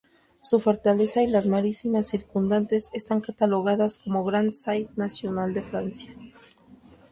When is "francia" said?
5.61-6.15